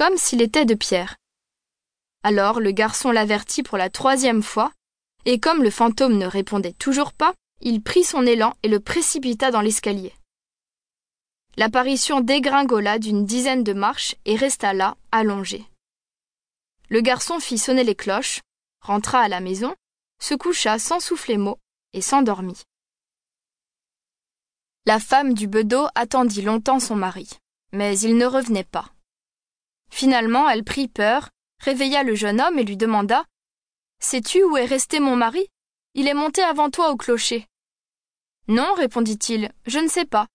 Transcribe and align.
comme 0.00 0.16
s'il 0.16 0.40
était 0.40 0.64
de 0.64 0.72
pierre. 0.72 1.16
Alors 2.22 2.58
le 2.58 2.70
garçon 2.70 3.10
l'avertit 3.10 3.62
pour 3.62 3.76
la 3.76 3.90
troisième 3.90 4.42
fois, 4.42 4.72
et 5.26 5.38
comme 5.38 5.62
le 5.62 5.68
fantôme 5.68 6.16
ne 6.16 6.24
répondait 6.24 6.72
toujours 6.72 7.12
pas, 7.12 7.34
il 7.60 7.82
prit 7.82 8.02
son 8.02 8.24
élan 8.24 8.54
et 8.62 8.68
le 8.68 8.80
précipita 8.80 9.50
dans 9.50 9.60
l'escalier. 9.60 10.14
L'apparition 11.58 12.22
dégringola 12.22 12.98
d'une 12.98 13.26
dizaine 13.26 13.62
de 13.62 13.74
marches 13.74 14.14
et 14.24 14.36
resta 14.36 14.72
là, 14.72 14.96
allongée. 15.12 15.66
Le 16.88 17.02
garçon 17.02 17.38
fit 17.38 17.58
sonner 17.58 17.84
les 17.84 17.94
cloches, 17.94 18.40
rentra 18.80 19.20
à 19.20 19.28
la 19.28 19.40
maison, 19.40 19.74
se 20.18 20.32
coucha 20.32 20.78
sans 20.78 21.00
souffler 21.00 21.36
mot 21.36 21.58
et 21.92 22.00
s'endormit. 22.00 22.62
La 24.86 24.98
femme 24.98 25.34
du 25.34 25.46
bedeau 25.46 25.88
attendit 25.94 26.40
longtemps 26.40 26.80
son 26.80 26.96
mari, 26.96 27.28
mais 27.72 27.98
il 27.98 28.16
ne 28.16 28.24
revenait 28.24 28.64
pas. 28.64 28.90
Finalement, 29.90 30.48
elle 30.48 30.64
prit 30.64 30.88
peur, 30.88 31.28
réveilla 31.60 32.02
le 32.02 32.14
jeune 32.14 32.40
homme 32.40 32.58
et 32.58 32.64
lui 32.64 32.76
demanda 32.76 33.24
Sais-tu 34.00 34.42
où 34.44 34.56
est 34.56 34.64
resté 34.64 35.00
mon 35.00 35.16
mari? 35.16 35.46
Il 35.94 36.08
est 36.08 36.14
monté 36.14 36.42
avant 36.42 36.70
toi 36.70 36.90
au 36.90 36.96
clocher. 36.96 37.46
Non, 38.48 38.72
répondit-il, 38.74 39.50
je 39.66 39.78
ne 39.78 39.88
sais 39.88 40.06
pas. 40.06 40.26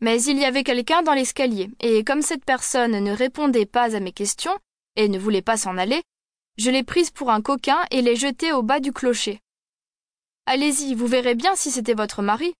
Mais 0.00 0.22
il 0.22 0.38
y 0.38 0.44
avait 0.44 0.62
quelqu'un 0.62 1.02
dans 1.02 1.14
l'escalier, 1.14 1.70
et 1.80 2.04
comme 2.04 2.22
cette 2.22 2.44
personne 2.44 3.02
ne 3.02 3.12
répondait 3.12 3.66
pas 3.66 3.96
à 3.96 4.00
mes 4.00 4.12
questions, 4.12 4.56
et 4.94 5.08
ne 5.08 5.18
voulait 5.18 5.42
pas 5.42 5.56
s'en 5.56 5.78
aller, 5.78 6.02
je 6.58 6.70
l'ai 6.70 6.84
prise 6.84 7.10
pour 7.10 7.30
un 7.30 7.42
coquin 7.42 7.84
et 7.90 8.02
l'ai 8.02 8.16
jetée 8.16 8.52
au 8.52 8.62
bas 8.62 8.80
du 8.80 8.92
clocher. 8.92 9.40
Allez-y, 10.46 10.94
vous 10.94 11.06
verrez 11.06 11.34
bien 11.34 11.54
si 11.56 11.70
c'était 11.70 11.94
votre 11.94 12.22
mari. 12.22 12.54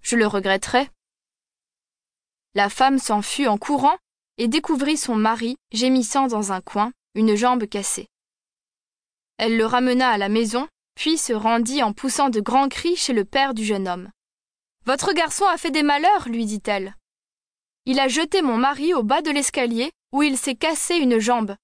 Je 0.00 0.16
le 0.16 0.26
regretterais. 0.26 0.88
La 2.54 2.68
femme 2.68 2.98
s'enfuit 2.98 3.46
en 3.46 3.58
courant 3.58 3.96
et 4.38 4.48
découvrit 4.48 4.96
son 4.96 5.14
mari 5.14 5.56
gémissant 5.72 6.26
dans 6.26 6.52
un 6.52 6.60
coin, 6.60 6.92
une 7.14 7.34
jambe 7.34 7.66
cassée. 7.66 8.08
Elle 9.38 9.56
le 9.56 9.66
ramena 9.66 10.10
à 10.10 10.18
la 10.18 10.28
maison, 10.28 10.68
puis 10.94 11.18
se 11.18 11.32
rendit 11.32 11.82
en 11.82 11.92
poussant 11.92 12.30
de 12.30 12.40
grands 12.40 12.68
cris 12.68 12.96
chez 12.96 13.12
le 13.12 13.24
père 13.24 13.54
du 13.54 13.64
jeune 13.64 13.88
homme. 13.88 14.10
Votre 14.86 15.12
garçon 15.12 15.46
a 15.46 15.56
fait 15.56 15.70
des 15.70 15.82
malheurs, 15.82 16.28
lui 16.28 16.46
dit-elle. 16.46 16.94
Il 17.86 17.98
a 17.98 18.08
jeté 18.08 18.42
mon 18.42 18.56
mari 18.56 18.94
au 18.94 19.02
bas 19.02 19.22
de 19.22 19.30
l'escalier 19.30 19.90
où 20.12 20.22
il 20.22 20.38
s'est 20.38 20.54
cassé 20.54 20.96
une 20.96 21.18
jambe. 21.18 21.56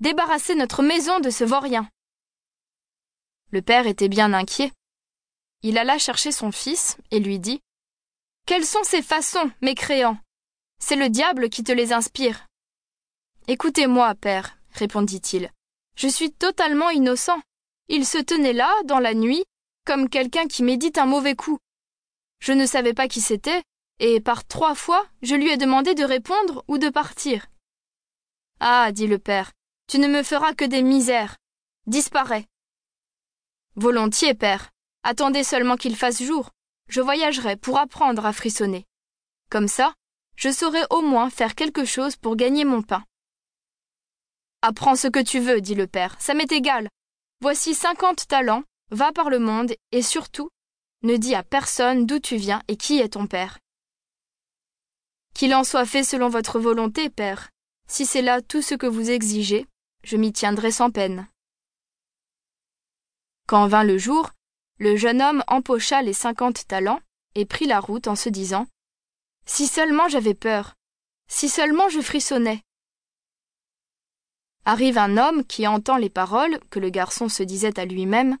Débarrassez 0.00 0.54
notre 0.54 0.82
maison 0.82 1.20
de 1.20 1.30
ce 1.30 1.44
vaurien. 1.44 1.88
Le 3.50 3.62
père 3.62 3.86
était 3.86 4.08
bien 4.08 4.32
inquiet. 4.32 4.72
Il 5.62 5.78
alla 5.78 5.98
chercher 5.98 6.32
son 6.32 6.52
fils 6.52 6.98
et 7.10 7.20
lui 7.20 7.38
dit 7.38 7.60
Quelles 8.46 8.66
sont 8.66 8.84
ces 8.84 9.02
façons, 9.02 9.50
mécréants 9.62 10.18
C'est 10.78 10.96
le 10.96 11.08
diable 11.08 11.48
qui 11.48 11.64
te 11.64 11.72
les 11.72 11.92
inspire. 11.92 12.46
Écoutez-moi, 13.48 14.14
père, 14.14 14.58
répondit-il. 14.72 15.50
Je 15.96 16.08
suis 16.08 16.32
totalement 16.32 16.90
innocent. 16.90 17.40
Il 17.88 18.04
se 18.06 18.18
tenait 18.18 18.52
là, 18.52 18.72
dans 18.84 18.98
la 18.98 19.14
nuit, 19.14 19.44
comme 19.84 20.08
quelqu'un 20.08 20.46
qui 20.46 20.62
médite 20.62 20.98
un 20.98 21.06
mauvais 21.06 21.36
coup. 21.36 21.58
Je 22.40 22.52
ne 22.52 22.66
savais 22.66 22.92
pas 22.92 23.08
qui 23.08 23.20
c'était, 23.20 23.62
et 23.98 24.20
par 24.20 24.46
trois 24.46 24.74
fois 24.74 25.06
je 25.22 25.34
lui 25.34 25.50
ai 25.50 25.56
demandé 25.56 25.94
de 25.94 26.04
répondre 26.04 26.64
ou 26.68 26.78
de 26.78 26.88
partir. 26.88 27.46
Ah, 28.60 28.90
dit 28.92 29.06
le 29.06 29.18
père, 29.18 29.52
tu 29.88 29.98
ne 29.98 30.08
me 30.08 30.22
feras 30.22 30.54
que 30.54 30.64
des 30.64 30.82
misères. 30.82 31.36
Disparais. 31.86 32.46
Volontiers, 33.76 34.34
père. 34.34 34.70
Attendez 35.02 35.44
seulement 35.44 35.76
qu'il 35.76 35.94
fasse 35.94 36.22
jour. 36.22 36.50
Je 36.88 37.00
voyagerai 37.00 37.56
pour 37.56 37.78
apprendre 37.78 38.26
à 38.26 38.32
frissonner. 38.32 38.84
Comme 39.50 39.68
ça, 39.68 39.94
je 40.36 40.50
saurai 40.50 40.82
au 40.90 41.02
moins 41.02 41.30
faire 41.30 41.54
quelque 41.54 41.84
chose 41.84 42.16
pour 42.16 42.36
gagner 42.36 42.64
mon 42.64 42.82
pain. 42.82 43.04
Apprends 44.62 44.96
ce 44.96 45.08
que 45.08 45.22
tu 45.22 45.40
veux, 45.40 45.60
dit 45.60 45.74
le 45.74 45.86
père, 45.86 46.16
ça 46.20 46.34
m'est 46.34 46.52
égal. 46.52 46.88
Voici 47.40 47.74
cinquante 47.74 48.26
talents, 48.28 48.64
va 48.90 49.12
par 49.12 49.30
le 49.30 49.38
monde, 49.38 49.74
et 49.92 50.02
surtout, 50.02 50.48
ne 51.02 51.16
dis 51.16 51.34
à 51.34 51.42
personne 51.42 52.06
d'où 52.06 52.18
tu 52.18 52.36
viens 52.36 52.62
et 52.68 52.76
qui 52.76 52.98
est 52.98 53.10
ton 53.10 53.26
père. 53.26 53.58
Qu'il 55.34 55.54
en 55.54 55.64
soit 55.64 55.86
fait 55.86 56.02
selon 56.02 56.28
votre 56.28 56.58
volonté, 56.58 57.10
père. 57.10 57.50
Si 57.88 58.06
c'est 58.06 58.22
là 58.22 58.40
tout 58.42 58.62
ce 58.62 58.74
que 58.74 58.86
vous 58.86 59.10
exigez, 59.10 59.66
je 60.02 60.16
m'y 60.16 60.32
tiendrai 60.32 60.70
sans 60.70 60.90
peine. 60.90 61.28
Quand 63.46 63.68
vint 63.68 63.84
le 63.84 63.98
jour, 63.98 64.30
le 64.78 64.96
jeune 64.96 65.22
homme 65.22 65.44
empocha 65.46 66.02
les 66.02 66.12
cinquante 66.12 66.66
talents 66.66 67.00
et 67.34 67.44
prit 67.44 67.66
la 67.66 67.80
route 67.80 68.08
en 68.08 68.16
se 68.16 68.28
disant 68.28 68.66
Si 69.46 69.66
seulement 69.66 70.08
j'avais 70.08 70.34
peur, 70.34 70.74
si 71.28 71.48
seulement 71.48 71.88
je 71.88 72.00
frissonnais. 72.00 72.62
Arrive 74.64 74.98
un 74.98 75.16
homme 75.16 75.44
qui 75.44 75.66
entend 75.66 75.96
les 75.96 76.10
paroles 76.10 76.58
que 76.70 76.80
le 76.80 76.90
garçon 76.90 77.28
se 77.28 77.44
disait 77.44 77.78
à 77.78 77.84
lui-même. 77.84 78.36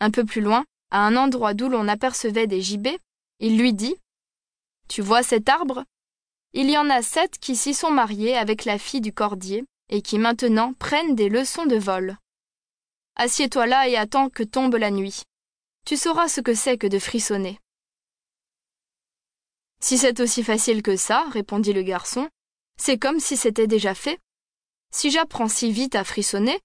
Un 0.00 0.10
peu 0.10 0.24
plus 0.24 0.40
loin, 0.40 0.64
à 0.90 1.06
un 1.06 1.16
endroit 1.16 1.52
d'où 1.52 1.68
l'on 1.68 1.86
apercevait 1.86 2.46
des 2.46 2.62
gibets, 2.62 2.98
il 3.38 3.58
lui 3.58 3.74
dit 3.74 3.96
Tu 4.88 5.02
vois 5.02 5.22
cet 5.22 5.48
arbre? 5.48 5.84
Il 6.54 6.70
y 6.70 6.78
en 6.78 6.88
a 6.88 7.02
sept 7.02 7.38
qui 7.38 7.54
s'y 7.54 7.74
sont 7.74 7.90
mariés 7.90 8.36
avec 8.36 8.64
la 8.64 8.78
fille 8.78 9.02
du 9.02 9.12
cordier 9.12 9.66
et 9.90 10.00
qui 10.00 10.18
maintenant 10.18 10.72
prennent 10.72 11.14
des 11.14 11.28
leçons 11.28 11.66
de 11.66 11.76
vol. 11.76 12.16
Assieds-toi 13.16 13.66
là 13.66 13.88
et 13.88 13.96
attends 13.96 14.30
que 14.30 14.42
tombe 14.42 14.76
la 14.76 14.90
nuit. 14.90 15.22
Tu 15.84 15.96
sauras 15.96 16.28
ce 16.28 16.40
que 16.40 16.54
c'est 16.54 16.78
que 16.78 16.86
de 16.86 16.98
frissonner. 16.98 17.58
Si 19.80 19.98
c'est 19.98 20.20
aussi 20.20 20.42
facile 20.42 20.82
que 20.82 20.96
ça, 20.96 21.24
répondit 21.30 21.72
le 21.72 21.82
garçon, 21.82 22.28
c'est 22.80 22.98
comme 22.98 23.20
si 23.20 23.36
c'était 23.36 23.66
déjà 23.66 23.94
fait. 23.94 24.18
Si 24.92 25.10
j'apprends 25.10 25.48
si 25.48 25.70
vite 25.70 25.94
à 25.94 26.04
frissonner, 26.04 26.58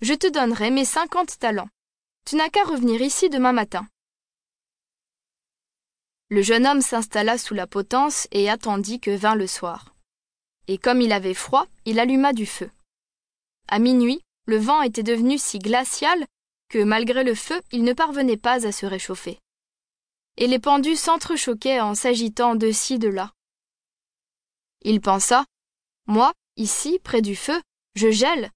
je 0.00 0.14
te 0.14 0.26
donnerai 0.26 0.70
mes 0.70 0.84
cinquante 0.84 1.38
talents. 1.38 1.68
Tu 2.24 2.36
n'as 2.36 2.48
qu'à 2.50 2.64
revenir 2.64 3.00
ici 3.00 3.30
demain 3.30 3.52
matin. 3.52 3.86
Le 6.28 6.42
jeune 6.42 6.66
homme 6.66 6.82
s'installa 6.82 7.38
sous 7.38 7.54
la 7.54 7.66
potence 7.66 8.28
et 8.32 8.50
attendit 8.50 9.00
que 9.00 9.10
vint 9.10 9.34
le 9.34 9.46
soir. 9.46 9.94
Et 10.66 10.76
comme 10.76 11.00
il 11.00 11.12
avait 11.12 11.34
froid, 11.34 11.66
il 11.86 11.98
alluma 11.98 12.34
du 12.34 12.44
feu. 12.44 12.70
À 13.66 13.78
minuit, 13.78 14.20
le 14.44 14.58
vent 14.58 14.82
était 14.82 15.02
devenu 15.02 15.38
si 15.38 15.58
glacial 15.58 16.26
que, 16.68 16.82
malgré 16.82 17.24
le 17.24 17.34
feu, 17.34 17.60
il 17.72 17.82
ne 17.82 17.94
parvenait 17.94 18.36
pas 18.36 18.66
à 18.66 18.72
se 18.72 18.84
réchauffer. 18.84 19.38
Et 20.40 20.46
les 20.46 20.60
pendus 20.60 20.94
s'entrechoquaient 20.94 21.80
en 21.80 21.96
s'agitant 21.96 22.54
de 22.54 22.70
ci, 22.70 23.00
de 23.00 23.08
là. 23.08 23.32
Il 24.82 25.00
pensa 25.00 25.44
Moi, 26.06 26.32
ici, 26.56 27.00
près 27.02 27.22
du 27.22 27.34
feu, 27.34 27.60
je 27.96 28.12
gèle, 28.12 28.52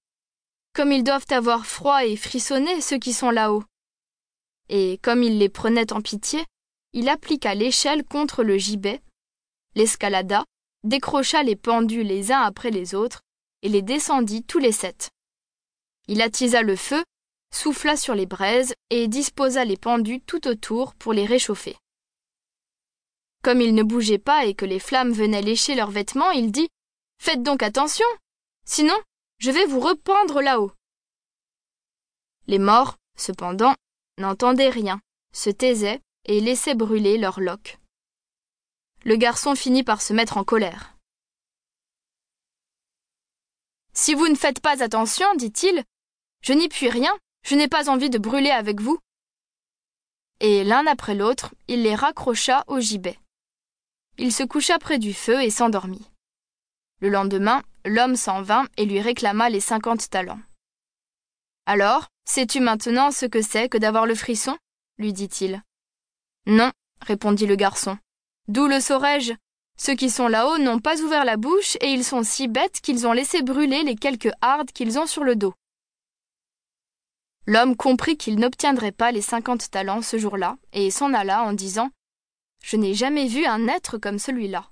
comme 0.73 0.93
ils 0.93 1.03
doivent 1.03 1.25
avoir 1.29 1.65
froid 1.65 2.05
et 2.05 2.15
frissonner 2.15 2.79
ceux 2.79 2.97
qui 2.97 3.11
sont 3.11 3.31
là-haut. 3.31 3.65
Et 4.69 4.97
comme 5.03 5.23
il 5.23 5.37
les 5.37 5.49
prenait 5.49 5.91
en 5.91 6.01
pitié, 6.01 6.45
il 6.93 7.09
appliqua 7.09 7.53
l'échelle 7.53 8.05
contre 8.05 8.43
le 8.43 8.57
gibet, 8.57 9.01
l'escalada, 9.75 10.45
décrocha 10.85 11.43
les 11.43 11.57
pendus 11.57 12.03
les 12.03 12.31
uns 12.31 12.41
après 12.41 12.71
les 12.71 12.95
autres, 12.95 13.19
et 13.61 13.67
les 13.67 13.81
descendit 13.81 14.43
tous 14.43 14.59
les 14.59 14.71
sept. 14.71 15.09
Il 16.07 16.21
attisa 16.21 16.61
le 16.61 16.77
feu, 16.77 17.03
souffla 17.53 17.95
sur 17.95 18.15
les 18.15 18.25
braises 18.25 18.73
et 18.89 19.07
disposa 19.07 19.63
les 19.63 19.77
pendus 19.77 20.21
tout 20.21 20.47
autour 20.47 20.95
pour 20.95 21.13
les 21.13 21.25
réchauffer. 21.25 21.77
Comme 23.43 23.61
ils 23.61 23.75
ne 23.75 23.83
bougeaient 23.83 24.17
pas 24.17 24.45
et 24.45 24.55
que 24.55 24.65
les 24.65 24.79
flammes 24.79 25.11
venaient 25.11 25.41
lécher 25.41 25.75
leurs 25.75 25.91
vêtements, 25.91 26.31
il 26.31 26.51
dit 26.51 26.69
Faites 27.21 27.43
donc 27.43 27.61
attention, 27.61 28.05
sinon 28.65 28.95
je 29.37 29.51
vais 29.51 29.65
vous 29.65 29.79
rependre 29.79 30.41
là-haut. 30.41 30.71
Les 32.47 32.59
morts, 32.59 32.97
cependant, 33.17 33.75
n'entendaient 34.17 34.69
rien, 34.69 34.99
se 35.33 35.49
taisaient 35.49 36.01
et 36.25 36.39
laissaient 36.39 36.75
brûler 36.75 37.17
leurs 37.17 37.39
loques. 37.39 37.77
Le 39.03 39.15
garçon 39.15 39.55
finit 39.55 39.83
par 39.83 40.01
se 40.01 40.13
mettre 40.13 40.37
en 40.37 40.43
colère. 40.43 40.95
Si 43.93 44.13
vous 44.13 44.27
ne 44.27 44.35
faites 44.35 44.61
pas 44.61 44.81
attention, 44.81 45.27
dit-il, 45.35 45.83
je 46.41 46.53
n'y 46.53 46.67
puis 46.69 46.89
rien, 46.89 47.13
je 47.43 47.55
n'ai 47.55 47.67
pas 47.67 47.89
envie 47.89 48.09
de 48.09 48.17
brûler 48.17 48.51
avec 48.51 48.81
vous. 48.81 48.97
Et 50.39 50.63
l'un 50.63 50.85
après 50.87 51.15
l'autre, 51.15 51.53
il 51.67 51.83
les 51.83 51.95
raccrocha 51.95 52.63
au 52.67 52.79
gibet. 52.79 53.17
Il 54.17 54.31
se 54.31 54.43
coucha 54.43 54.79
près 54.79 54.99
du 54.99 55.13
feu 55.13 55.41
et 55.41 55.49
s'endormit. 55.49 56.09
Le 56.99 57.09
lendemain, 57.09 57.61
l'homme 57.85 58.15
s'en 58.15 58.41
vint 58.41 58.65
et 58.77 58.85
lui 58.85 59.01
réclama 59.01 59.49
les 59.49 59.59
cinquante 59.59 60.09
talents. 60.09 60.39
Alors, 61.65 62.07
sais-tu 62.25 62.59
maintenant 62.59 63.11
ce 63.11 63.25
que 63.25 63.41
c'est 63.41 63.69
que 63.69 63.77
d'avoir 63.77 64.05
le 64.05 64.15
frisson? 64.15 64.57
lui 64.97 65.13
dit-il. 65.13 65.61
Non, 66.45 66.71
répondit 67.01 67.47
le 67.47 67.55
garçon. 67.55 67.97
D'où 68.47 68.67
le 68.67 68.79
saurais-je 68.79 69.33
Ceux 69.77 69.95
qui 69.95 70.09
sont 70.09 70.27
là-haut 70.27 70.57
n'ont 70.57 70.79
pas 70.79 71.01
ouvert 71.01 71.25
la 71.25 71.37
bouche 71.37 71.77
et 71.81 71.87
ils 71.87 72.03
sont 72.03 72.23
si 72.23 72.47
bêtes 72.47 72.81
qu'ils 72.81 73.07
ont 73.07 73.13
laissé 73.13 73.41
brûler 73.41 73.83
les 73.83 73.95
quelques 73.95 74.31
hardes 74.41 74.71
qu'ils 74.71 74.99
ont 74.99 75.07
sur 75.07 75.23
le 75.23 75.35
dos. 75.35 75.53
L'homme 77.45 77.75
comprit 77.75 78.15
qu'il 78.15 78.39
n'obtiendrait 78.39 78.93
pas 78.93 79.11
les 79.11 79.21
cinquante 79.21 79.69
talents 79.69 80.01
ce 80.01 80.17
jour-là 80.17 80.57
et 80.71 80.89
s'en 80.91 81.13
alla 81.13 81.43
en 81.43 81.51
disant 81.51 81.89
Je 82.63 82.77
n'ai 82.77 82.93
jamais 82.93 83.27
vu 83.27 83.45
un 83.45 83.67
être 83.67 83.97
comme 83.97 84.17
celui-là. 84.17 84.69